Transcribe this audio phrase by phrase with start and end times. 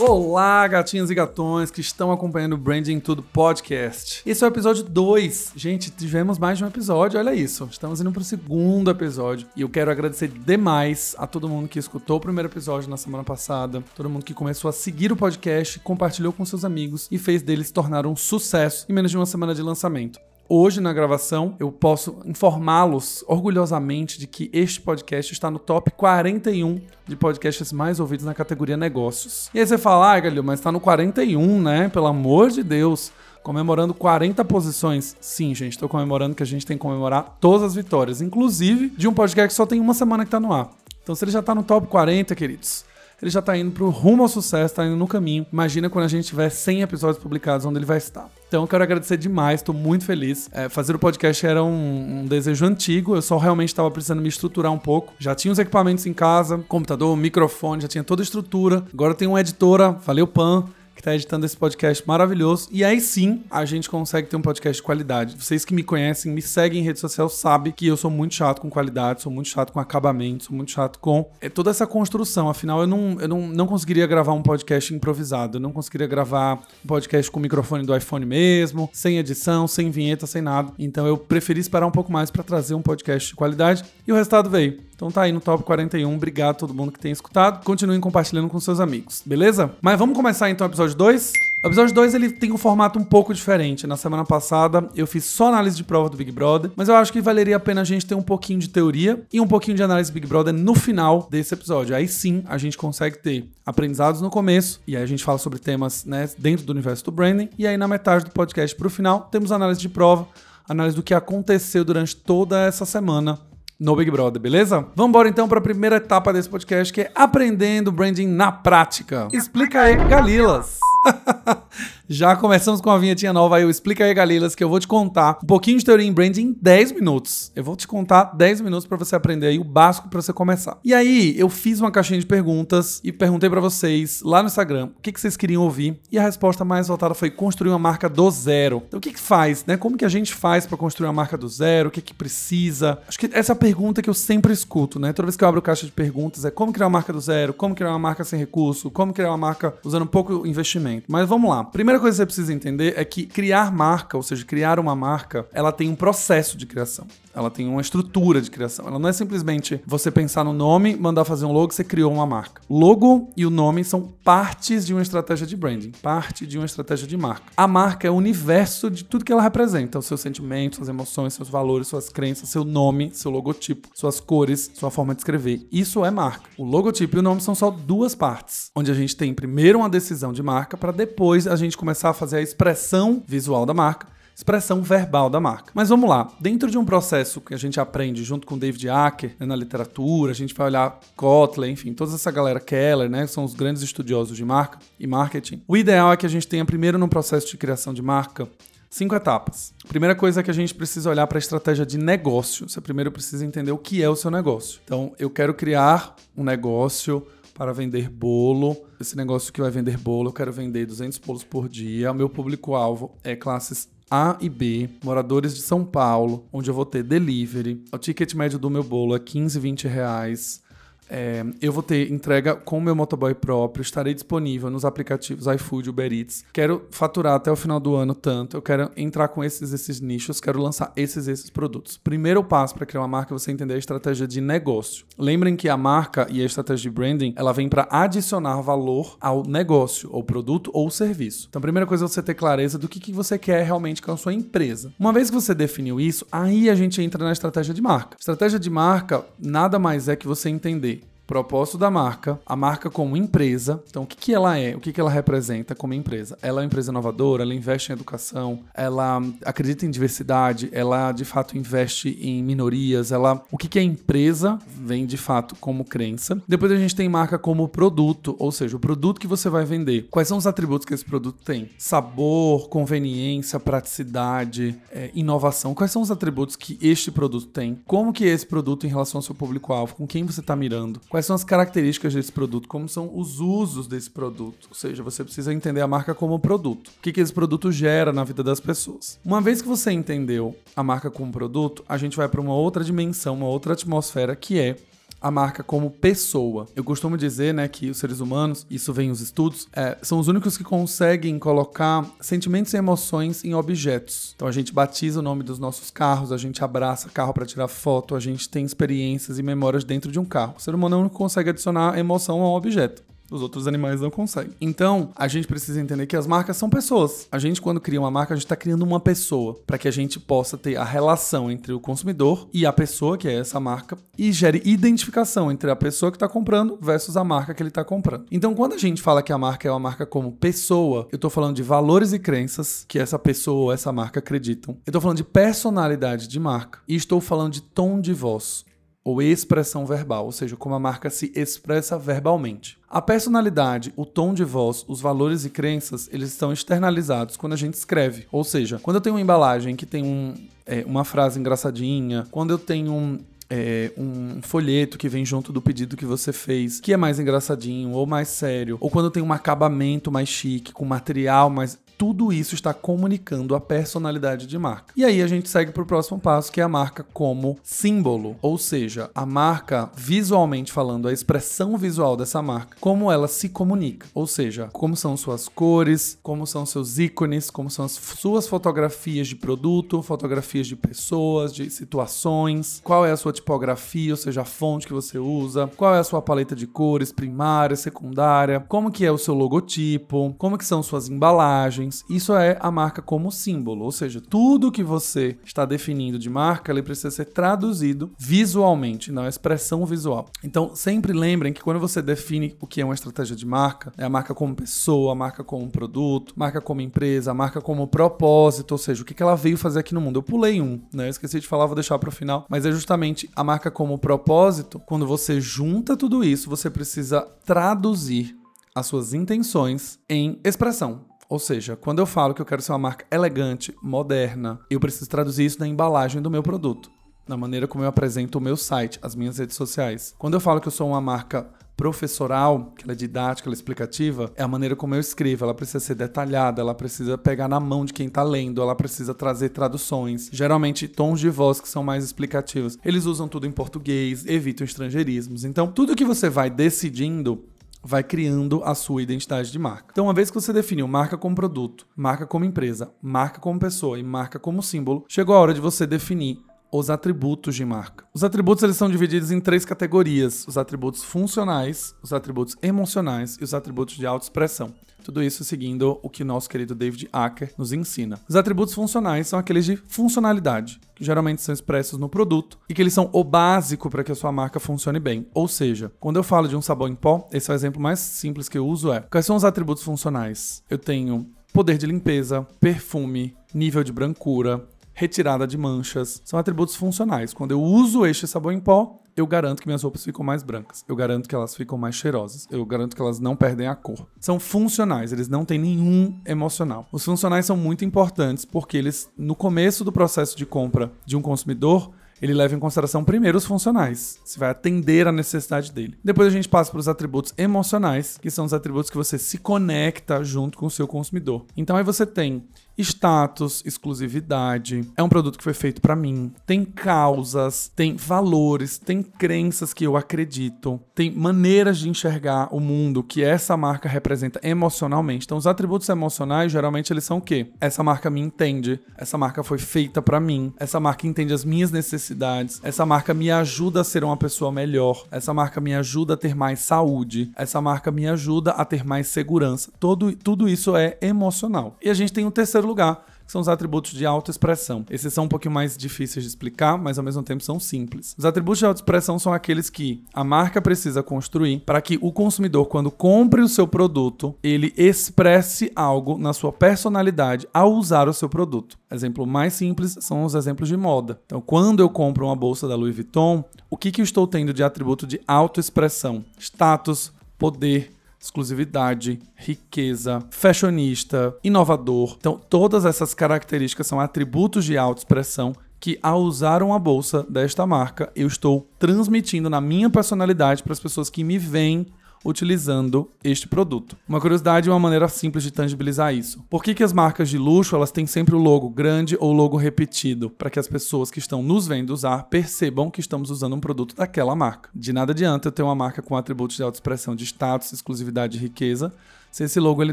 [0.00, 4.22] Olá, gatinhas e gatões que estão acompanhando o Branding Tudo Podcast.
[4.24, 5.52] Esse é o episódio 2.
[5.54, 7.68] Gente, tivemos mais de um episódio, olha isso.
[7.70, 9.46] Estamos indo para o segundo episódio.
[9.54, 13.22] E eu quero agradecer demais a todo mundo que escutou o primeiro episódio na semana
[13.22, 17.42] passada, todo mundo que começou a seguir o podcast, compartilhou com seus amigos e fez
[17.42, 20.18] deles tornar um sucesso em menos de uma semana de lançamento
[20.50, 26.80] hoje na gravação, eu posso informá-los orgulhosamente de que este podcast está no top 41
[27.06, 29.48] de podcasts mais ouvidos na categoria negócios.
[29.54, 31.88] E aí você fala, ah, Galil, mas está no 41, né?
[31.88, 33.12] Pelo amor de Deus.
[33.44, 35.16] Comemorando 40 posições.
[35.20, 39.08] Sim, gente, estou comemorando que a gente tem que comemorar todas as vitórias, inclusive de
[39.08, 40.70] um podcast que só tem uma semana que está no ar.
[41.02, 42.84] Então, se ele já está no top 40, queridos,
[43.22, 45.46] ele já tá indo pro rumo ao sucesso, tá indo no caminho.
[45.52, 48.28] Imagina quando a gente tiver 100 episódios publicados, onde ele vai estar.
[48.48, 50.48] Então eu quero agradecer demais, tô muito feliz.
[50.52, 54.28] É, fazer o podcast era um, um, desejo antigo, eu só realmente estava precisando me
[54.28, 55.12] estruturar um pouco.
[55.18, 58.84] Já tinha os equipamentos em casa, computador, microfone, já tinha toda a estrutura.
[58.92, 60.64] Agora tem uma editora, valeu Pan
[61.00, 62.68] que está editando esse podcast maravilhoso.
[62.70, 65.34] E aí sim, a gente consegue ter um podcast de qualidade.
[65.42, 68.60] Vocês que me conhecem, me seguem em rede social, sabem que eu sou muito chato
[68.60, 72.50] com qualidade, sou muito chato com acabamento, sou muito chato com é, toda essa construção.
[72.50, 75.56] Afinal, eu não, eu não, não conseguiria gravar um podcast improvisado.
[75.56, 79.90] Eu não conseguiria gravar um podcast com o microfone do iPhone mesmo, sem edição, sem
[79.90, 80.70] vinheta, sem nada.
[80.78, 84.14] Então eu preferi esperar um pouco mais para trazer um podcast de qualidade e o
[84.14, 84.90] resultado veio.
[85.00, 86.14] Então tá aí no top 41.
[86.14, 87.64] Obrigado a todo mundo que tem escutado.
[87.64, 89.72] Continuem compartilhando com seus amigos, beleza?
[89.80, 91.32] Mas vamos começar então o episódio 2?
[91.62, 93.86] O episódio 2 ele tem um formato um pouco diferente.
[93.86, 97.12] Na semana passada eu fiz só análise de prova do Big Brother, mas eu acho
[97.12, 99.82] que valeria a pena a gente ter um pouquinho de teoria e um pouquinho de
[99.82, 101.94] análise do Big Brother no final desse episódio.
[101.94, 105.58] Aí sim a gente consegue ter aprendizados no começo e aí a gente fala sobre
[105.58, 108.90] temas né, dentro do universo do branding e aí na metade do podcast para o
[108.90, 110.26] final temos análise de prova,
[110.66, 113.38] análise do que aconteceu durante toda essa semana
[113.80, 114.86] no Big Brother, beleza?
[114.94, 119.28] Vamos embora então para a primeira etapa desse podcast, que é aprendendo branding na prática.
[119.32, 120.78] Explica aí, Galilas.
[122.12, 124.88] Já começamos com a vinhetinha nova aí, eu explica aí, Galilas, que eu vou te
[124.88, 127.52] contar um pouquinho de teoria em branding em 10 minutos.
[127.54, 130.76] Eu vou te contar 10 minutos para você aprender aí o básico para você começar.
[130.84, 134.86] E aí, eu fiz uma caixinha de perguntas e perguntei para vocês lá no Instagram
[134.86, 138.08] o que, que vocês queriam ouvir e a resposta mais votada foi construir uma marca
[138.08, 138.82] do zero.
[138.88, 139.76] Então, o que que faz, né?
[139.76, 141.90] Como que a gente faz para construir uma marca do zero?
[141.90, 142.98] O que que precisa?
[143.06, 145.12] Acho que essa é a pergunta que eu sempre escuto, né?
[145.12, 147.54] Toda vez que eu abro caixa de perguntas é como criar uma marca do zero,
[147.54, 151.04] como criar uma marca sem recurso, como criar uma marca usando pouco investimento.
[151.06, 151.62] Mas vamos lá.
[151.62, 155.46] Primeira coisa que você precisa entender é que criar marca, ou seja, criar uma marca,
[155.52, 157.06] ela tem um processo de criação.
[157.34, 158.86] Ela tem uma estrutura de criação.
[158.86, 162.26] Ela não é simplesmente você pensar no nome, mandar fazer um logo, você criou uma
[162.26, 162.60] marca.
[162.68, 167.06] Logo e o nome são partes de uma estratégia de branding, parte de uma estratégia
[167.06, 167.44] de marca.
[167.56, 171.34] A marca é o universo de tudo que ela representa, os seus sentimentos, suas emoções,
[171.34, 175.66] seus valores, suas crenças, seu nome, seu logotipo, suas cores, sua forma de escrever.
[175.70, 176.48] Isso é marca.
[176.56, 179.88] O logotipo e o nome são só duas partes, onde a gente tem primeiro uma
[179.88, 184.19] decisão de marca para depois a gente começar a fazer a expressão visual da marca
[184.40, 185.70] expressão verbal da marca.
[185.74, 189.36] Mas vamos lá, dentro de um processo que a gente aprende junto com David Acker
[189.38, 193.32] né, na literatura, a gente vai olhar Kotler, enfim, toda essa galera Keller, né, que
[193.32, 195.62] são os grandes estudiosos de marca e marketing.
[195.68, 198.48] O ideal é que a gente tenha primeiro no processo de criação de marca
[198.92, 199.72] Cinco etapas.
[199.86, 202.68] Primeira coisa é que a gente precisa olhar para a estratégia de negócio.
[202.68, 204.80] Você primeiro precisa entender o que é o seu negócio.
[204.84, 207.24] Então, eu quero criar um negócio
[207.54, 208.76] para vender bolo.
[209.00, 212.10] Esse negócio que vai vender bolo, eu quero vender 200 bolos por dia.
[212.10, 216.84] O meu público-alvo é classes a e B, moradores de São Paulo, onde eu vou
[216.84, 217.84] ter delivery.
[217.92, 220.62] O ticket médio do meu bolo é 15, 20 reais.
[221.10, 225.90] É, eu vou ter entrega com o meu motoboy próprio, estarei disponível nos aplicativos iFood,
[225.90, 226.44] Uber Eats.
[226.52, 230.40] Quero faturar até o final do ano tanto, eu quero entrar com esses esses nichos,
[230.40, 231.98] quero lançar esses esses produtos.
[231.98, 235.04] Primeiro passo para criar uma marca é você entender a estratégia de negócio.
[235.18, 239.44] Lembrem que a marca e a estratégia de branding, ela vem para adicionar valor ao
[239.44, 241.46] negócio, ou produto ou serviço.
[241.48, 244.12] Então, a primeira coisa é você ter clareza do que, que você quer realmente com
[244.12, 244.92] a sua empresa.
[244.98, 248.16] Uma vez que você definiu isso, aí a gente entra na estratégia de marca.
[248.18, 250.99] Estratégia de marca nada mais é que você entender
[251.30, 253.80] propósito da marca, a marca como empresa.
[253.88, 254.74] Então, o que, que ela é?
[254.74, 256.36] O que, que ela representa como empresa?
[256.42, 261.24] Ela é uma empresa inovadora, ela investe em educação, ela acredita em diversidade, ela de
[261.24, 263.44] fato investe em minorias, ela.
[263.48, 266.42] O que, que é empresa vem de fato como crença.
[266.48, 270.08] Depois a gente tem marca como produto, ou seja, o produto que você vai vender.
[270.10, 271.70] Quais são os atributos que esse produto tem?
[271.78, 275.74] Sabor, conveniência, praticidade, é, inovação.
[275.74, 277.78] Quais são os atributos que este produto tem?
[277.86, 279.94] Como que é esse produto em relação ao seu público-alvo?
[279.94, 281.00] Com quem você está mirando?
[281.08, 284.68] Quais quais são as características desse produto, como são os usos desse produto.
[284.70, 286.88] Ou seja, você precisa entender a marca como produto.
[286.88, 289.18] O que, que esse produto gera na vida das pessoas.
[289.22, 292.82] Uma vez que você entendeu a marca como produto, a gente vai para uma outra
[292.82, 294.76] dimensão, uma outra atmosfera que é
[295.20, 296.66] a marca como pessoa.
[296.74, 300.28] Eu costumo dizer, né, que os seres humanos, isso vem os estudos, é, são os
[300.28, 304.32] únicos que conseguem colocar sentimentos e emoções em objetos.
[304.36, 307.68] Então a gente batiza o nome dos nossos carros, a gente abraça carro para tirar
[307.68, 310.54] foto, a gente tem experiências e memórias dentro de um carro.
[310.56, 313.09] O ser humano não consegue adicionar emoção a um objeto.
[313.30, 314.52] Os outros animais não conseguem.
[314.60, 317.28] Então, a gente precisa entender que as marcas são pessoas.
[317.30, 319.90] A gente, quando cria uma marca, a gente está criando uma pessoa para que a
[319.90, 323.96] gente possa ter a relação entre o consumidor e a pessoa, que é essa marca,
[324.18, 327.84] e gere identificação entre a pessoa que está comprando versus a marca que ele está
[327.84, 328.26] comprando.
[328.30, 331.30] Então, quando a gente fala que a marca é uma marca como pessoa, eu estou
[331.30, 334.74] falando de valores e crenças que essa pessoa ou essa marca acreditam.
[334.86, 338.64] Eu estou falando de personalidade de marca e estou falando de tom de voz
[339.04, 342.78] ou expressão verbal, ou seja, como a marca se expressa verbalmente.
[342.88, 347.56] A personalidade, o tom de voz, os valores e crenças, eles estão externalizados quando a
[347.56, 348.26] gente escreve.
[348.30, 350.34] Ou seja, quando eu tenho uma embalagem que tem um,
[350.66, 353.18] é, uma frase engraçadinha, quando eu tenho um,
[353.48, 357.90] é, um folheto que vem junto do pedido que você fez, que é mais engraçadinho
[357.92, 362.54] ou mais sério, ou quando tem um acabamento mais chique, com material mais tudo isso
[362.54, 364.94] está comunicando a personalidade de marca.
[364.96, 368.36] E aí a gente segue para o próximo passo, que é a marca como símbolo,
[368.40, 374.06] ou seja, a marca visualmente falando, a expressão visual dessa marca, como ela se comunica,
[374.14, 379.28] ou seja, como são suas cores, como são seus ícones, como são as suas fotografias
[379.28, 384.46] de produto, fotografias de pessoas, de situações, qual é a sua tipografia, ou seja, a
[384.46, 389.04] fonte que você usa, qual é a sua paleta de cores primária, secundária, como que
[389.04, 393.84] é o seu logotipo, como que são suas embalagens, isso é a marca como símbolo,
[393.84, 399.28] ou seja, tudo que você está definindo de marca, ele precisa ser traduzido visualmente, na
[399.28, 400.28] expressão visual.
[400.44, 404.04] Então, sempre lembrem que quando você define o que é uma estratégia de marca, é
[404.04, 408.72] a marca como pessoa, a marca como produto, marca como empresa, a marca como propósito,
[408.72, 410.18] ou seja, o que ela veio fazer aqui no mundo.
[410.18, 411.06] Eu pulei um, né?
[411.06, 413.98] Eu esqueci de falar, vou deixar para o final, mas é justamente a marca como
[413.98, 414.80] propósito.
[414.86, 418.36] Quando você junta tudo isso, você precisa traduzir
[418.74, 421.04] as suas intenções em expressão.
[421.30, 425.08] Ou seja, quando eu falo que eu quero ser uma marca elegante, moderna, eu preciso
[425.08, 426.90] traduzir isso na embalagem do meu produto,
[427.28, 430.12] na maneira como eu apresento o meu site, as minhas redes sociais.
[430.18, 433.56] Quando eu falo que eu sou uma marca professoral, que ela é didática, ela é
[433.56, 435.44] explicativa, é a maneira como eu escrevo.
[435.44, 439.14] Ela precisa ser detalhada, ela precisa pegar na mão de quem está lendo, ela precisa
[439.14, 442.76] trazer traduções, geralmente tons de voz que são mais explicativos.
[442.84, 445.44] Eles usam tudo em português, evitam estrangeirismos.
[445.44, 447.44] Então, tudo que você vai decidindo
[447.82, 449.88] vai criando a sua identidade de marca.
[449.92, 453.98] Então, uma vez que você definiu marca como produto, marca como empresa, marca como pessoa
[453.98, 456.38] e marca como símbolo, chegou a hora de você definir
[456.72, 458.04] os atributos de marca.
[458.14, 463.44] Os atributos eles são divididos em três categorias: os atributos funcionais, os atributos emocionais e
[463.44, 464.74] os atributos de autoexpressão.
[465.02, 468.20] Tudo isso seguindo o que nosso querido David Acker nos ensina.
[468.28, 472.82] Os atributos funcionais são aqueles de funcionalidade, que geralmente são expressos no produto e que
[472.82, 475.26] eles são o básico para que a sua marca funcione bem.
[475.34, 477.98] Ou seja, quando eu falo de um sabão em pó, esse é o exemplo mais
[477.98, 480.62] simples que eu uso é: quais são os atributos funcionais?
[480.68, 484.64] Eu tenho poder de limpeza, perfume, nível de brancura,
[485.00, 486.20] retirada de manchas.
[486.26, 487.32] São atributos funcionais.
[487.32, 490.84] Quando eu uso este sabão em pó, eu garanto que minhas roupas ficam mais brancas.
[490.86, 492.46] Eu garanto que elas ficam mais cheirosas.
[492.50, 494.06] Eu garanto que elas não perdem a cor.
[494.20, 496.86] São funcionais, eles não têm nenhum emocional.
[496.92, 501.22] Os funcionais são muito importantes porque eles, no começo do processo de compra de um
[501.22, 501.90] consumidor,
[502.20, 505.98] ele leva em consideração primeiro os funcionais, se vai atender à necessidade dele.
[506.04, 509.38] Depois a gente passa para os atributos emocionais, que são os atributos que você se
[509.38, 511.46] conecta junto com o seu consumidor.
[511.56, 512.44] Então aí você tem
[512.80, 519.02] status, exclusividade, é um produto que foi feito para mim, tem causas, tem valores, tem
[519.02, 525.24] crenças que eu acredito, tem maneiras de enxergar o mundo que essa marca representa emocionalmente.
[525.24, 527.50] Então os atributos emocionais geralmente eles são o quê?
[527.60, 531.70] Essa marca me entende, essa marca foi feita para mim, essa marca entende as minhas
[531.70, 536.16] necessidades, essa marca me ajuda a ser uma pessoa melhor, essa marca me ajuda a
[536.16, 539.72] ter mais saúde, essa marca me ajuda a ter mais segurança.
[539.78, 541.76] Todo, tudo isso é emocional.
[541.82, 544.84] E a gente tem um terceiro lugar, que são os atributos de autoexpressão.
[544.90, 548.14] Esses são um pouquinho mais difíceis de explicar, mas ao mesmo tempo são simples.
[548.18, 552.66] Os atributos de autoexpressão são aqueles que a marca precisa construir para que o consumidor,
[552.66, 558.28] quando compre o seu produto, ele expresse algo na sua personalidade ao usar o seu
[558.28, 558.76] produto.
[558.90, 561.20] Exemplo mais simples são os exemplos de moda.
[561.26, 564.52] Então, quando eu compro uma bolsa da Louis Vuitton, o que, que eu estou tendo
[564.52, 566.24] de atributo de autoexpressão?
[566.36, 572.16] Status, poder, exclusividade, riqueza, fashionista, inovador.
[572.18, 578.12] Então, todas essas características são atributos de autoexpressão que ao usar uma bolsa desta marca,
[578.14, 581.86] eu estou transmitindo na minha personalidade para as pessoas que me veem
[582.24, 583.96] utilizando este produto.
[584.08, 586.44] Uma curiosidade e uma maneira simples de tangibilizar isso.
[586.50, 589.56] Por que, que as marcas de luxo elas têm sempre o logo grande ou logo
[589.56, 590.30] repetido?
[590.30, 593.94] Para que as pessoas que estão nos vendo usar percebam que estamos usando um produto
[593.94, 594.70] daquela marca.
[594.74, 598.40] De nada adianta eu ter uma marca com atributos de autoexpressão de status, exclusividade e
[598.40, 598.92] riqueza
[599.30, 599.92] se esse logo ele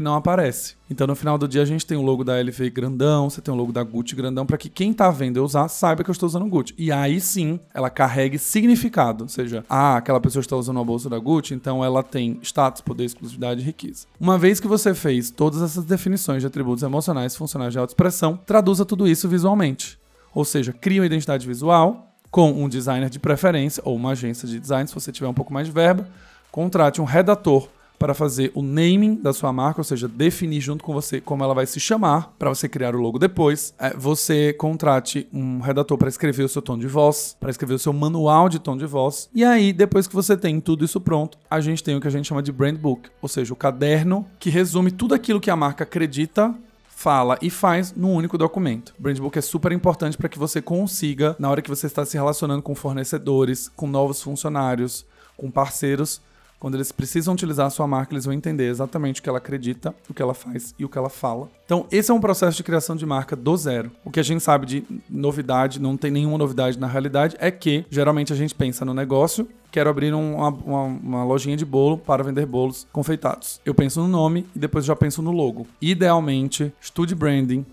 [0.00, 0.76] não aparece.
[0.90, 3.52] Então no final do dia a gente tem o logo da LV grandão, você tem
[3.52, 6.12] o logo da Gucci grandão para que quem tá vendo eu usar saiba que eu
[6.12, 6.74] estou usando Gucci.
[6.76, 11.08] E aí sim, ela carregue significado, ou seja, ah, aquela pessoa está usando a bolsa
[11.08, 14.06] da Gucci, então ela tem status, poder, exclusividade e riqueza.
[14.18, 18.84] Uma vez que você fez todas essas definições de atributos emocionais funcionais de autoexpressão, traduza
[18.84, 19.98] tudo isso visualmente.
[20.34, 24.60] Ou seja, cria uma identidade visual com um designer de preferência ou uma agência de
[24.60, 26.08] design, se você tiver um pouco mais de verba,
[26.50, 27.68] contrate um redator
[27.98, 31.54] para fazer o naming da sua marca, ou seja, definir junto com você como ela
[31.54, 33.74] vai se chamar, para você criar o logo depois.
[33.78, 37.78] É, você contrate um redator para escrever o seu tom de voz, para escrever o
[37.78, 39.28] seu manual de tom de voz.
[39.34, 42.10] E aí, depois que você tem tudo isso pronto, a gente tem o que a
[42.10, 45.56] gente chama de brand book, ou seja, o caderno que resume tudo aquilo que a
[45.56, 46.54] marca acredita
[46.98, 48.92] fala e faz num único documento.
[48.98, 52.16] Brand Book é super importante para que você consiga, na hora que você está se
[52.16, 56.20] relacionando com fornecedores, com novos funcionários, com parceiros,
[56.58, 59.94] quando eles precisam utilizar a sua marca, eles vão entender exatamente o que ela acredita,
[60.08, 61.48] o que ela faz e o que ela fala.
[61.64, 63.90] Então, esse é um processo de criação de marca do zero.
[64.04, 67.84] O que a gente sabe de novidade, não tem nenhuma novidade na realidade, é que
[67.90, 72.24] geralmente a gente pensa no negócio, quero abrir uma, uma, uma, lojinha de bolo para
[72.24, 73.60] vender bolos confeitados.
[73.64, 75.66] Eu penso no nome e depois já penso no logo.
[75.80, 77.64] Idealmente, estude branding,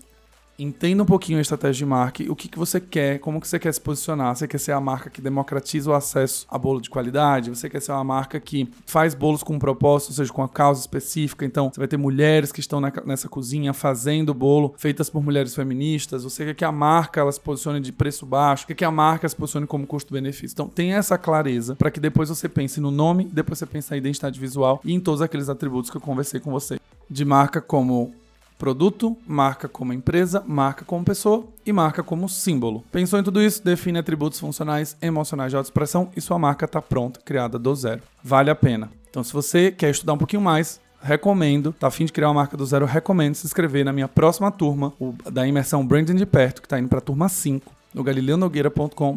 [0.58, 3.58] entenda um pouquinho a estratégia de marketing, o que, que você quer, como que você
[3.58, 4.34] quer se posicionar.
[4.34, 7.50] Você quer ser a marca que democratiza o acesso a bolo de qualidade?
[7.50, 10.48] Você quer ser uma marca que faz bolos com um propósito, ou seja, com uma
[10.48, 11.44] causa específica?
[11.44, 15.54] Então, você vai ter mulheres que estão na, nessa cozinha fazendo bolo, feitas por mulheres
[15.54, 16.24] feministas.
[16.24, 18.66] Você quer que a marca ela se posicione de preço baixo?
[18.66, 20.54] Quer que a marca se posicione como custo-benefício?
[20.54, 23.96] Então, tenha essa clareza para que depois você pense no nome, depois você pense na
[23.96, 26.78] identidade visual e em todos aqueles atributos que eu conversei com você.
[27.08, 28.12] De marca como
[28.58, 32.82] Produto, marca como empresa, marca como pessoa e marca como símbolo.
[32.90, 33.62] Pensou em tudo isso?
[33.62, 38.02] Define atributos funcionais, emocionais de autoexpressão e sua marca está pronta, criada do zero.
[38.22, 38.90] Vale a pena.
[39.10, 42.56] Então, se você quer estudar um pouquinho mais, recomendo, tá afim de criar uma marca
[42.56, 46.62] do zero, recomendo se inscrever na minha próxima turma, o, da imersão Branding de Perto,
[46.62, 49.16] que está indo para a turma 5, no galileonogueira.com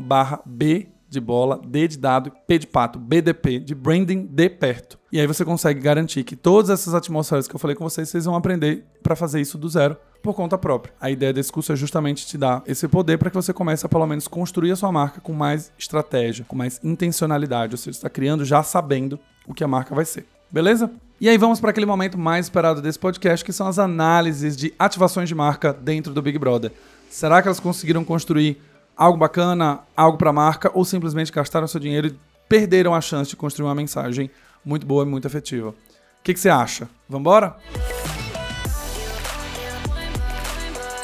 [1.10, 5.00] de bola, D de dado, P de pato, BDP, de branding de perto.
[5.12, 8.26] E aí você consegue garantir que todas essas atmosferas que eu falei com vocês, vocês
[8.26, 10.94] vão aprender para fazer isso do zero por conta própria.
[11.00, 13.90] A ideia desse curso é justamente te dar esse poder para que você comece a
[13.90, 18.10] pelo menos construir a sua marca com mais estratégia, com mais intencionalidade, ou seja, está
[18.10, 20.28] criando já sabendo o que a marca vai ser.
[20.52, 20.92] Beleza?
[21.22, 24.74] E aí vamos para aquele momento mais esperado desse podcast, que são as análises de
[24.80, 26.72] ativações de marca dentro do Big Brother.
[27.10, 28.62] Será que elas conseguiram construir
[29.00, 33.30] algo bacana, algo para a marca, ou simplesmente gastaram seu dinheiro e perderam a chance
[33.30, 34.30] de construir uma mensagem
[34.64, 35.70] muito boa e muito efetiva.
[35.70, 35.76] O
[36.22, 36.90] que, que você acha?
[37.08, 37.56] Vambora?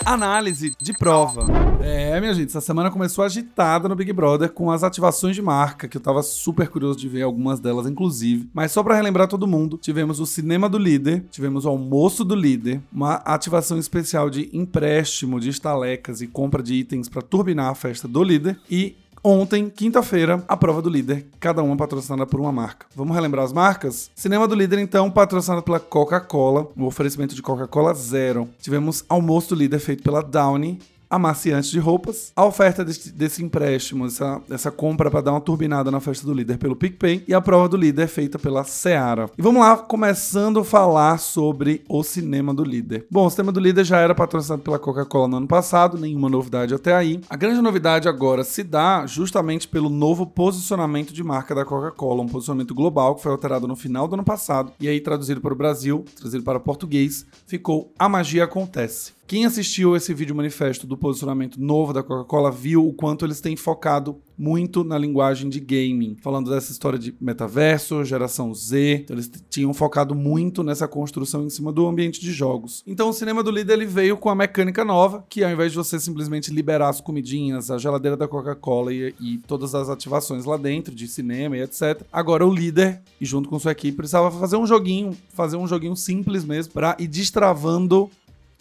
[0.06, 1.46] Análise de prova.
[1.82, 5.88] É, minha gente, essa semana começou agitada no Big Brother com as ativações de marca,
[5.88, 8.48] que eu tava super curioso de ver algumas delas, inclusive.
[8.54, 12.36] Mas só para relembrar todo mundo, tivemos o Cinema do Líder, tivemos o Almoço do
[12.36, 17.76] Líder, uma ativação especial de empréstimo de estalecas e compra de itens para turbinar a
[17.76, 18.96] festa do líder e
[19.28, 22.86] Ontem, quinta-feira, a prova do líder, cada uma patrocinada por uma marca.
[22.96, 24.12] Vamos relembrar as marcas?
[24.14, 28.48] Cinema do líder, então, patrocinado pela Coca-Cola, o oferecimento de Coca-Cola Zero.
[28.62, 34.06] Tivemos almoço do líder feito pela Downy, amaciante de roupas, a oferta desse, desse empréstimo,
[34.06, 37.42] essa, essa compra para dar uma turbinada na festa do líder pelo PicPay e a
[37.42, 39.30] prova do líder feita pela Seara.
[39.38, 43.06] E vamos lá, começando a falar sobre o cinema do líder.
[43.10, 46.74] Bom, o cinema do líder já era patrocinado pela Coca-Cola no ano passado, nenhuma novidade
[46.74, 47.22] até aí.
[47.30, 52.28] A grande novidade agora se dá justamente pelo novo posicionamento de marca da Coca-Cola, um
[52.28, 55.58] posicionamento global que foi alterado no final do ano passado e aí traduzido para o
[55.58, 59.15] Brasil, traduzido para português, ficou A Magia Acontece.
[59.28, 63.56] Quem assistiu esse vídeo manifesto do posicionamento novo da Coca-Cola viu o quanto eles têm
[63.56, 69.02] focado muito na linguagem de gaming, falando dessa história de metaverso, geração Z.
[69.04, 72.84] Então eles tinham focado muito nessa construção em cima do ambiente de jogos.
[72.86, 75.78] Então o cinema do líder ele veio com a mecânica nova, que ao invés de
[75.80, 80.56] você simplesmente liberar as comidinhas, a geladeira da Coca-Cola e, e, todas as ativações lá
[80.56, 82.04] dentro de cinema e etc.
[82.14, 85.96] Agora o líder e junto com sua equipe precisava fazer um joguinho, fazer um joguinho
[85.96, 88.08] simples mesmo para ir destravando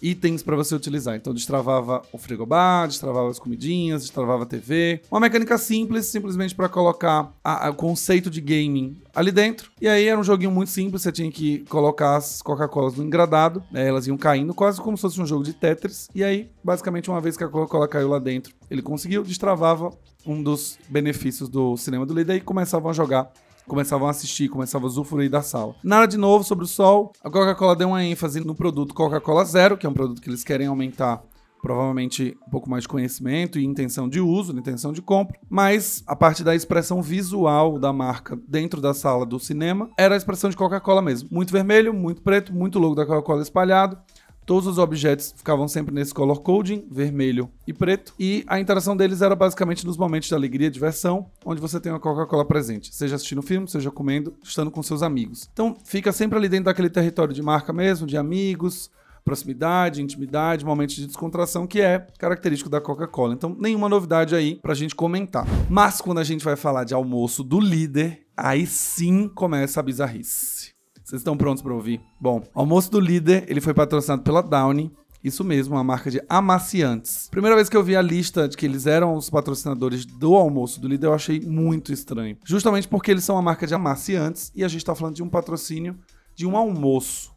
[0.03, 1.17] itens para você utilizar.
[1.17, 5.01] Então destravava o frigobar, destravava as comidinhas, destravava a TV.
[5.11, 9.71] Uma mecânica simples, simplesmente para colocar a, a, o conceito de gaming ali dentro.
[9.81, 13.63] E aí era um joguinho muito simples, você tinha que colocar as Coca-Colas no engradado,
[13.71, 16.09] né, elas iam caindo quase como se fosse um jogo de Tetris.
[16.15, 19.91] E aí, basicamente, uma vez que a Coca-Cola caiu lá dentro, ele conseguiu, destravava
[20.27, 23.31] um dos benefícios do cinema do líder e começavam a jogar
[23.67, 25.75] começavam a assistir, começavam a usufruir da sala.
[25.83, 27.13] Nada de novo sobre o sol.
[27.23, 30.45] A Coca-Cola deu uma ênfase no produto Coca-Cola Zero, que é um produto que eles
[30.45, 31.23] querem aumentar
[31.65, 36.15] provavelmente um pouco mais de conhecimento e intenção de uso, intenção de compra, mas a
[36.15, 40.59] parte da expressão visual da marca dentro da sala do cinema era a expressão de
[40.59, 41.31] Coca-Cola mesmo.
[41.33, 43.97] Muito vermelho, muito preto, muito logo da Coca-Cola espalhado.
[44.47, 49.23] Todos os objetos ficavam sempre nesse color coding, vermelho e preto, e a interação deles
[49.23, 53.17] era basicamente nos momentos de alegria e diversão, onde você tem uma Coca-Cola presente, seja
[53.17, 55.49] assistindo filme, seja comendo, estando com seus amigos.
[55.53, 58.91] Então, fica sempre ali dentro daquele território de marca mesmo, de amigos,
[59.25, 63.33] proximidade, intimidade, momentos de descontração, que é característico da Coca-Cola.
[63.33, 65.47] Então, nenhuma novidade aí pra gente comentar.
[65.71, 70.74] Mas quando a gente vai falar de almoço do líder, aí sim começa a bizarrice.
[71.15, 72.01] Vocês estão prontos para ouvir?
[72.21, 74.91] Bom, o almoço do líder, ele foi patrocinado pela Downy,
[75.23, 77.29] isso mesmo, uma marca de amaciantes.
[77.31, 80.81] Primeira vez que eu vi a lista de que eles eram os patrocinadores do almoço
[80.81, 82.37] do líder, eu achei muito estranho.
[82.45, 85.29] Justamente porque eles são uma marca de amaciantes e a gente está falando de um
[85.29, 85.97] patrocínio
[86.35, 87.33] de um almoço.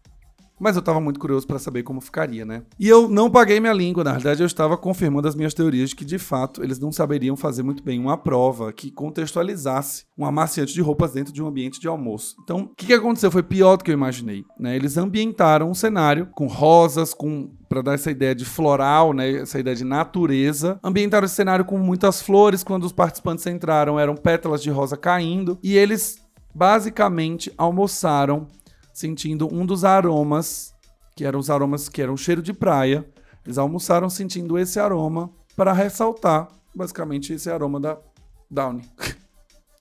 [0.60, 2.64] Mas eu estava muito curioso para saber como ficaria, né?
[2.80, 5.96] E eu não paguei minha língua, na realidade eu estava confirmando as minhas teorias de
[5.96, 10.74] que de fato eles não saberiam fazer muito bem uma prova que contextualizasse um amaciante
[10.74, 12.36] de roupas dentro de um ambiente de almoço.
[12.44, 14.76] Então, o que, que aconteceu foi pior do que eu imaginei, né?
[14.76, 19.60] Eles ambientaram um cenário com rosas, com para dar essa ideia de floral, né, essa
[19.60, 20.80] ideia de natureza.
[20.82, 25.60] Ambientaram esse cenário com muitas flores, quando os participantes entraram eram pétalas de rosa caindo
[25.62, 26.18] e eles
[26.56, 28.48] basicamente almoçaram
[28.98, 30.74] sentindo um dos aromas,
[31.16, 33.08] que eram os aromas que eram cheiro de praia.
[33.46, 37.96] Eles almoçaram sentindo esse aroma para ressaltar, basicamente, esse aroma da
[38.50, 38.82] Downy.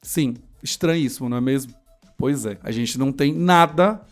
[0.02, 1.72] Sim, estranhíssimo, não é mesmo?
[2.18, 4.02] Pois é, a gente não tem nada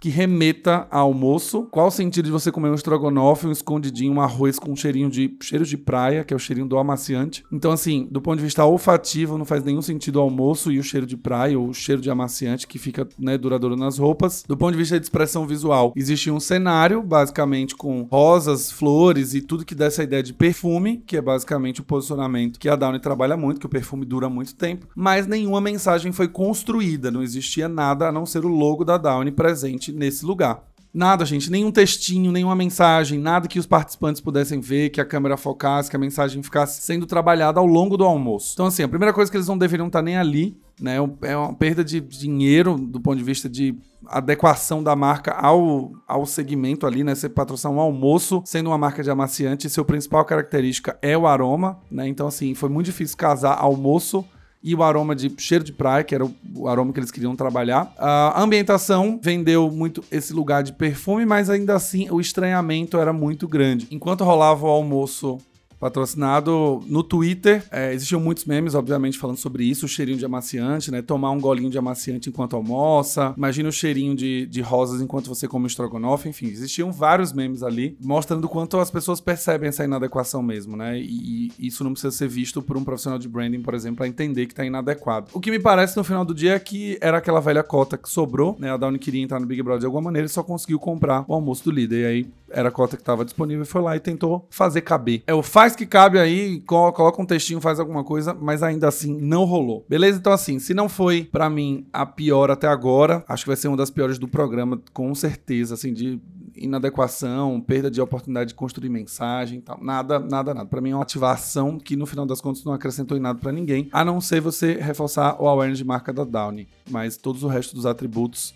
[0.00, 1.64] que remeta a almoço.
[1.70, 5.10] Qual o sentido de você comer um estrogonofe, um escondidinho, um arroz com um cheirinho
[5.10, 7.44] de cheiro de praia, que é o cheirinho do amaciante?
[7.52, 10.82] Então, assim, do ponto de vista olfativo, não faz nenhum sentido o almoço e o
[10.82, 14.44] cheiro de praia ou o cheiro de amaciante que fica, né, duradouro nas roupas.
[14.46, 19.40] Do ponto de vista de expressão visual, existe um cenário, basicamente, com rosas, flores e
[19.40, 23.00] tudo que dá essa ideia de perfume, que é basicamente o posicionamento que a Downy
[23.00, 27.68] trabalha muito, que o perfume dura muito tempo, mas nenhuma mensagem foi construída, não existia
[27.68, 30.68] nada a não ser o logo da Downy presente nesse lugar.
[30.92, 35.36] Nada, gente, nenhum textinho, nenhuma mensagem, nada que os participantes pudessem ver, que a câmera
[35.36, 38.52] focasse, que a mensagem ficasse sendo trabalhada ao longo do almoço.
[38.54, 40.96] Então, assim, a primeira coisa que eles não deveriam estar nem ali, né?
[41.22, 46.24] É uma perda de dinheiro do ponto de vista de adequação da marca ao, ao
[46.24, 47.14] segmento ali, né?
[47.14, 51.78] Você patrocinar um almoço sendo uma marca de amaciante, seu principal característica é o aroma,
[51.90, 52.08] né?
[52.08, 54.24] Então, assim, foi muito difícil casar almoço
[54.68, 57.90] e o aroma de cheiro de praia, que era o, aroma que eles queriam trabalhar.
[57.96, 63.48] A ambientação vendeu muito esse lugar de perfume, mas ainda assim o estranhamento era muito
[63.48, 63.86] grande.
[63.90, 65.38] Enquanto rolava o almoço
[65.78, 67.64] patrocinado no Twitter.
[67.70, 71.02] É, existiam muitos memes, obviamente, falando sobre isso, o cheirinho de amaciante, né?
[71.02, 73.34] Tomar um golinho de amaciante enquanto almoça.
[73.36, 76.28] Imagina o cheirinho de, de rosas enquanto você come estrogonofe.
[76.28, 80.98] Enfim, existiam vários memes ali, mostrando quanto as pessoas percebem essa inadequação mesmo, né?
[80.98, 84.08] E, e isso não precisa ser visto por um profissional de branding, por exemplo, para
[84.08, 85.28] entender que tá inadequado.
[85.32, 88.08] O que me parece no final do dia é que era aquela velha cota que
[88.08, 88.70] sobrou, né?
[88.70, 91.34] A Downy queria entrar no Big Brother de alguma maneira e só conseguiu comprar o
[91.34, 92.02] almoço do líder.
[92.02, 95.22] E aí era a cota que estava disponível e foi lá e tentou fazer caber.
[95.26, 99.16] É o faz que cabe aí, coloca um textinho, faz alguma coisa, mas ainda assim
[99.16, 99.84] não rolou.
[99.88, 100.18] Beleza?
[100.18, 103.68] Então assim, se não foi para mim a pior até agora, acho que vai ser
[103.68, 106.20] uma das piores do programa, com certeza, assim, de
[106.56, 109.78] inadequação, perda de oportunidade de construir mensagem, tal.
[109.82, 110.68] Nada, nada, nada.
[110.68, 113.52] Para mim é uma ativação que no final das contas não acrescentou em nada para
[113.52, 117.48] ninguém, a não ser você reforçar o awareness de marca da Downy, mas todos o
[117.48, 118.54] resto dos atributos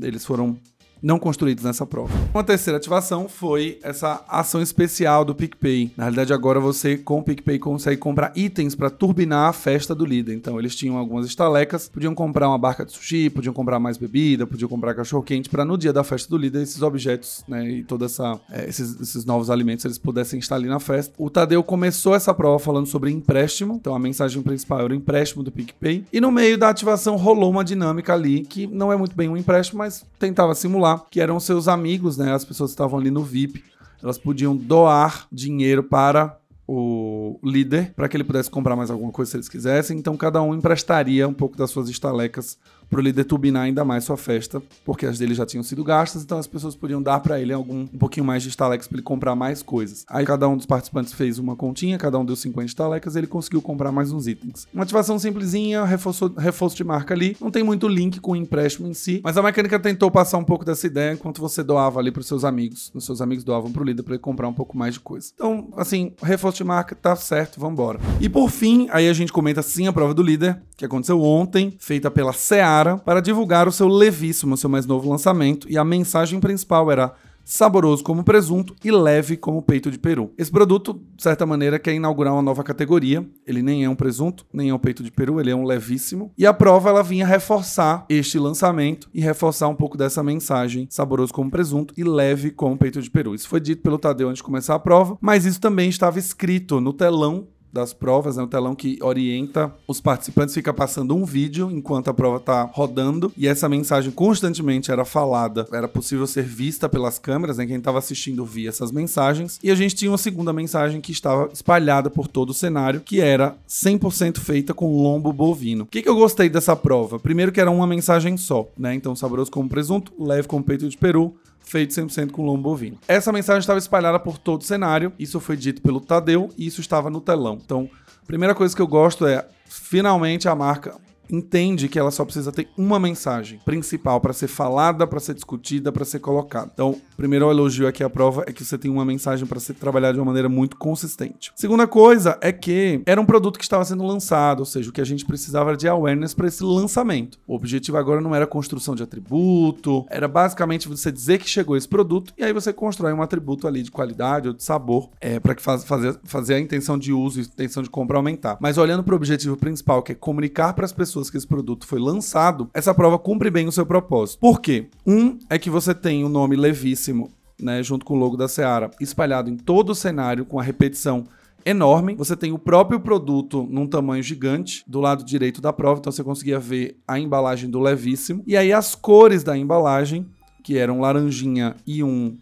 [0.00, 0.56] eles foram
[1.02, 2.12] não construídos nessa prova.
[2.32, 5.92] Uma terceira ativação foi essa ação especial do PicPay.
[5.96, 10.04] Na realidade, agora você com o PicPay consegue comprar itens para turbinar a festa do
[10.04, 10.34] líder.
[10.34, 14.46] Então, eles tinham algumas estalecas, podiam comprar uma barca de sushi, podiam comprar mais bebida,
[14.46, 17.84] podiam comprar cachorro quente para no dia da festa do líder esses objetos, né, e
[17.84, 21.14] toda essa é, esses, esses novos alimentos eles pudessem estar ali na festa.
[21.18, 23.74] O Tadeu começou essa prova falando sobre empréstimo.
[23.74, 26.04] Então, a mensagem principal era o empréstimo do PicPay.
[26.12, 29.36] E no meio da ativação rolou uma dinâmica ali que não é muito bem um
[29.36, 32.32] empréstimo, mas tentava simular que eram seus amigos, né?
[32.32, 33.64] As pessoas que estavam ali no VIP,
[34.02, 39.30] elas podiam doar dinheiro para o líder para que ele pudesse comprar mais alguma coisa
[39.30, 39.98] se eles quisessem.
[39.98, 42.56] Então cada um emprestaria um pouco das suas estalecas
[42.92, 46.38] pro líder turbinar ainda mais sua festa, porque as dele já tinham sido gastas, então
[46.38, 49.34] as pessoas podiam dar para ele algum um pouquinho mais de estalecas para ele comprar
[49.34, 50.04] mais coisas.
[50.06, 53.62] Aí cada um dos participantes fez uma continha, cada um deu 50 estalecas, ele conseguiu
[53.62, 54.68] comprar mais uns itens.
[54.74, 58.86] Uma ativação simplesinha, reforço, reforço de marca ali, não tem muito link com o empréstimo
[58.86, 62.10] em si, mas a mecânica tentou passar um pouco dessa ideia enquanto você doava ali
[62.10, 62.90] pros seus amigos.
[62.94, 65.32] Os seus amigos doavam pro líder para ele comprar um pouco mais de coisa.
[65.34, 67.98] Então, assim, reforço de marca tá certo, vambora.
[68.20, 71.74] E por fim, aí a gente comenta sim a prova do líder, que aconteceu ontem,
[71.78, 76.40] feita pela Seara, para divulgar o seu levíssimo, seu mais novo lançamento, e a mensagem
[76.40, 77.14] principal era
[77.44, 80.32] saboroso como presunto e leve como peito de peru.
[80.38, 83.26] Esse produto, de certa maneira, quer inaugurar uma nova categoria.
[83.46, 86.32] Ele nem é um presunto, nem é um peito de peru, ele é um levíssimo.
[86.36, 91.32] E a prova ela vinha reforçar este lançamento e reforçar um pouco dessa mensagem saboroso
[91.32, 93.34] como presunto e leve como peito de peru.
[93.34, 96.80] Isso foi dito pelo Tadeu antes de começar a prova, mas isso também estava escrito
[96.80, 101.70] no telão das provas, é um telão que orienta os participantes, fica passando um vídeo
[101.70, 106.88] enquanto a prova está rodando e essa mensagem constantemente era falada, era possível ser vista
[106.88, 107.66] pelas câmeras, né?
[107.66, 109.58] Quem estava assistindo via essas mensagens.
[109.62, 113.20] E a gente tinha uma segunda mensagem que estava espalhada por todo o cenário, que
[113.20, 115.84] era 100% feita com lombo bovino.
[115.84, 117.18] O que, que eu gostei dessa prova?
[117.18, 118.94] Primeiro que era uma mensagem só, né?
[118.94, 121.34] Então saboroso como presunto, leve como peito de peru,
[121.72, 122.98] feito 100% com lombo bovino.
[123.08, 126.82] Essa mensagem estava espalhada por todo o cenário, isso foi dito pelo Tadeu e isso
[126.82, 127.58] estava no telão.
[127.64, 127.88] Então,
[128.22, 130.94] a primeira coisa que eu gosto é, finalmente a marca
[131.32, 135.90] entende que ela só precisa ter uma mensagem principal para ser falada, para ser discutida,
[135.90, 136.70] para ser colocada.
[136.72, 140.14] Então, primeiro elogio aqui à prova é que você tem uma mensagem para ser trabalhada
[140.14, 141.50] de uma maneira muito consistente.
[141.56, 145.00] Segunda coisa é que era um produto que estava sendo lançado, ou seja, o que
[145.00, 147.38] a gente precisava de awareness para esse lançamento.
[147.46, 151.88] O objetivo agora não era construção de atributo, era basicamente você dizer que chegou esse
[151.88, 155.54] produto e aí você constrói um atributo ali de qualidade ou de sabor é, para
[155.54, 158.58] que faz, fazer, fazer a intenção de uso e a intenção de compra aumentar.
[158.60, 161.86] Mas olhando para o objetivo principal, que é comunicar para as pessoas que esse produto
[161.86, 164.40] foi lançado, essa prova cumpre bem o seu propósito.
[164.40, 164.88] Por quê?
[165.06, 167.30] Um é que você tem o um nome levíssimo,
[167.60, 171.24] né, junto com o logo da Seara, espalhado em todo o cenário com a repetição
[171.64, 172.14] enorme.
[172.16, 176.24] Você tem o próprio produto num tamanho gigante do lado direito da prova, então você
[176.24, 178.42] conseguia ver a embalagem do levíssimo.
[178.46, 180.26] E aí as cores da embalagem,
[180.62, 182.36] que eram laranjinha e um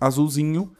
[0.00, 0.72] azulzinho,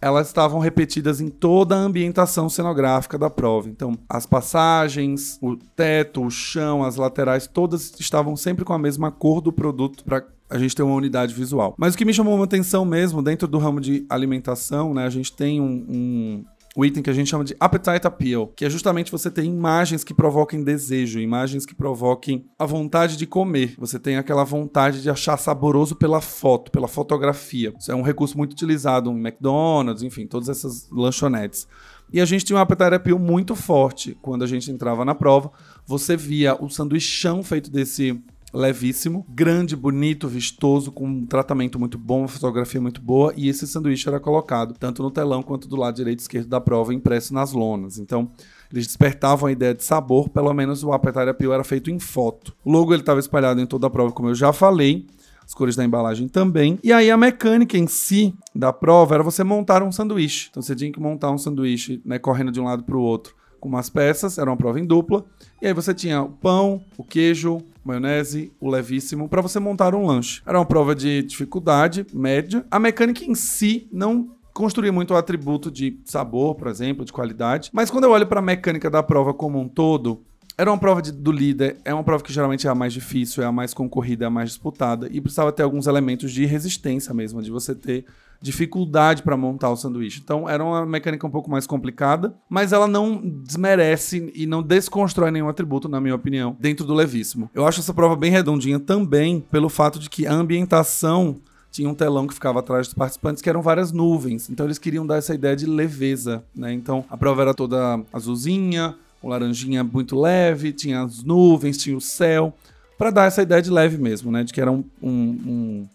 [0.00, 3.68] elas estavam repetidas em toda a ambientação cenográfica da prova.
[3.68, 9.10] Então, as passagens, o teto, o chão, as laterais, todas estavam sempre com a mesma
[9.10, 11.74] cor do produto para a gente ter uma unidade visual.
[11.78, 15.10] Mas o que me chamou uma atenção mesmo, dentro do ramo de alimentação, né, a
[15.10, 16.44] gente tem um, um
[16.76, 20.04] o item que a gente chama de appetite appeal, que é justamente você ter imagens
[20.04, 23.74] que provoquem desejo, imagens que provoquem a vontade de comer.
[23.76, 27.74] Você tem aquela vontade de achar saboroso pela foto, pela fotografia.
[27.78, 31.66] Isso é um recurso muito utilizado em McDonald's, enfim, todas essas lanchonetes.
[32.12, 35.50] E a gente tinha um appetite appeal muito forte quando a gente entrava na prova.
[35.86, 38.20] Você via o sanduichão feito desse
[38.52, 43.66] levíssimo, grande, bonito, vistoso, com um tratamento muito bom, uma fotografia muito boa, e esse
[43.66, 47.32] sanduíche era colocado tanto no telão quanto do lado direito e esquerdo da prova, impresso
[47.32, 47.98] nas lonas.
[47.98, 48.30] Então,
[48.72, 52.54] eles despertavam a ideia de sabor, pelo menos o Appetite Appeal era feito em foto.
[52.64, 55.06] O logo ele estava espalhado em toda a prova, como eu já falei,
[55.44, 56.78] as cores da embalagem também.
[56.82, 60.48] E aí a mecânica em si da prova era você montar um sanduíche.
[60.50, 63.39] Então você tinha que montar um sanduíche, né, correndo de um lado para o outro
[63.60, 65.24] com umas peças, era uma prova em dupla.
[65.60, 70.06] E aí você tinha o pão, o queijo, maionese, o levíssimo, para você montar um
[70.06, 70.42] lanche.
[70.46, 72.64] Era uma prova de dificuldade média.
[72.70, 77.70] A mecânica em si não construía muito o atributo de sabor, por exemplo, de qualidade.
[77.72, 80.22] Mas quando eu olho para a mecânica da prova como um todo,
[80.60, 83.42] era uma prova de, do líder, é uma prova que geralmente é a mais difícil,
[83.42, 87.14] é a mais concorrida, é a mais disputada, e precisava ter alguns elementos de resistência
[87.14, 88.04] mesmo, de você ter
[88.42, 90.20] dificuldade para montar o sanduíche.
[90.22, 95.30] Então era uma mecânica um pouco mais complicada, mas ela não desmerece e não desconstrói
[95.30, 97.50] nenhum atributo, na minha opinião, dentro do levíssimo.
[97.54, 101.94] Eu acho essa prova bem redondinha também pelo fato de que a ambientação tinha um
[101.94, 104.50] telão que ficava atrás dos participantes, que eram várias nuvens.
[104.50, 106.72] Então eles queriam dar essa ideia de leveza, né?
[106.72, 112.00] Então a prova era toda azulzinha, um laranjinha muito leve, tinha as nuvens, tinha o
[112.00, 112.54] céu,
[112.98, 114.44] para dar essa ideia de leve mesmo, né?
[114.44, 115.88] De que era um, um, um,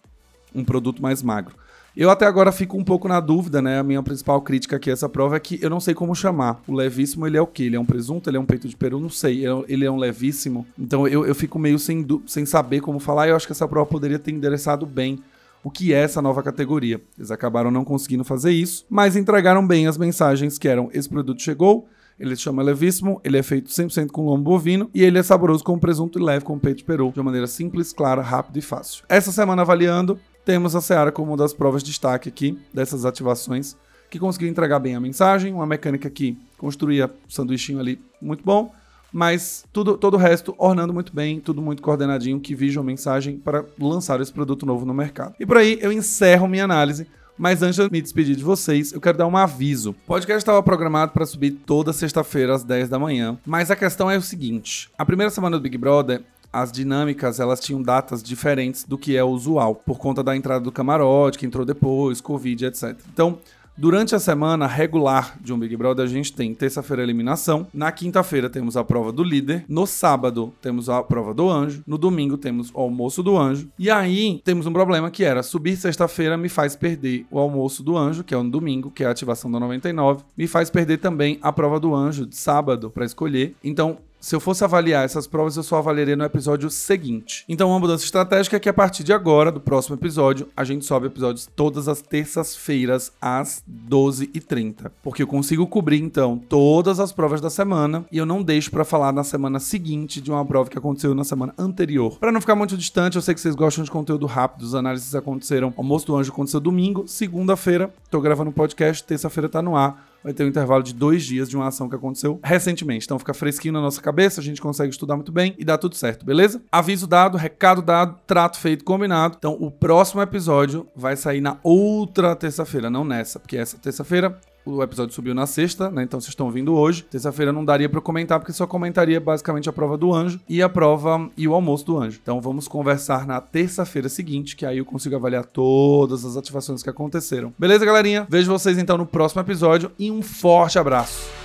[0.56, 1.56] um produto mais magro.
[1.96, 3.80] Eu até agora fico um pouco na dúvida, né?
[3.80, 6.62] A minha principal crítica aqui a essa prova é que eu não sei como chamar.
[6.68, 7.64] O levíssimo, ele é o quê?
[7.64, 8.30] Ele é um presunto?
[8.30, 9.00] Ele é um peito de peru?
[9.00, 9.46] Não sei.
[9.68, 10.68] Ele é um levíssimo.
[10.78, 13.30] Então eu, eu fico meio sem, sem saber como falar.
[13.30, 15.24] Eu acho que essa prova poderia ter endereçado bem
[15.64, 17.02] o que é essa nova categoria.
[17.18, 21.42] Eles acabaram não conseguindo fazer isso, mas entregaram bem as mensagens que eram: esse produto
[21.42, 21.88] chegou,
[22.20, 25.64] ele se chama levíssimo, ele é feito 100% com lombo bovino e ele é saboroso
[25.64, 28.62] com presunto e leve com peito de peru, de uma maneira simples, clara, rápida e
[28.62, 29.04] fácil.
[29.10, 33.76] Essa semana avaliando, temos a Seara como uma das provas de destaque aqui dessas ativações,
[34.10, 38.72] que conseguiu entregar bem a mensagem, uma mecânica que construía o sanduichinho ali muito bom,
[39.12, 43.66] mas tudo, todo o resto ornando muito bem, tudo muito coordenadinho, que visual mensagem para
[43.80, 45.36] lançar esse produto novo no mercado.
[45.40, 47.08] E por aí eu encerro minha análise.
[47.38, 49.92] Mas antes de me despedir de vocês, eu quero dar um aviso.
[49.92, 54.10] O podcast estava programado para subir toda sexta-feira às 10 da manhã, mas a questão
[54.10, 56.22] é o seguinte: a primeira semana do Big Brother
[56.56, 60.72] as dinâmicas elas tinham datas diferentes do que é usual, por conta da entrada do
[60.72, 62.98] camarote, que entrou depois, Covid, etc.
[63.12, 63.40] Então,
[63.78, 68.50] Durante a semana regular de um Big Brother, a gente tem terça-feira eliminação, na quinta-feira
[68.50, 72.72] temos a prova do líder, no sábado temos a prova do anjo, no domingo temos
[72.74, 76.74] o almoço do anjo, e aí temos um problema que era subir sexta-feira me faz
[76.74, 80.24] perder o almoço do anjo, que é no domingo, que é a ativação da 99,
[80.38, 83.56] me faz perder também a prova do anjo de sábado para escolher.
[83.62, 87.46] Então, se eu fosse avaliar essas provas, eu só avaliaria no episódio seguinte.
[87.48, 90.84] Então, uma mudança estratégica é que a partir de agora, do próximo episódio, a gente
[90.84, 94.90] sobe episódios todas as terças-feiras às 12h30.
[95.04, 98.84] Porque eu consigo cobrir, então, todas as provas da semana e eu não deixo para
[98.84, 102.18] falar na semana seguinte de uma prova que aconteceu na semana anterior.
[102.18, 105.14] Para não ficar muito distante, eu sei que vocês gostam de conteúdo rápido, os análises
[105.14, 105.68] aconteceram.
[105.68, 110.15] O Almoço do Anjo aconteceu domingo, segunda-feira, tô gravando um podcast, terça-feira tá no ar
[110.26, 113.06] vai ter um intervalo de dois dias de uma ação que aconteceu recentemente.
[113.06, 115.96] Então fica fresquinho na nossa cabeça, a gente consegue estudar muito bem e dá tudo
[115.96, 116.64] certo, beleza?
[116.72, 119.36] Aviso dado, recado dado, trato feito, combinado.
[119.38, 124.82] Então o próximo episódio vai sair na outra terça-feira, não nessa, porque essa terça-feira o
[124.82, 126.04] episódio subiu na sexta, né?
[126.04, 127.04] Então vocês estão vindo hoje.
[127.04, 130.68] Terça-feira não daria para comentar, porque só comentaria basicamente a prova do anjo e a
[130.68, 132.20] prova e o almoço do anjo.
[132.22, 136.90] Então vamos conversar na terça-feira seguinte, que aí eu consigo avaliar todas as ativações que
[136.90, 137.54] aconteceram.
[137.58, 138.26] Beleza, galerinha?
[138.30, 141.45] Vejo vocês então no próximo episódio e um forte abraço.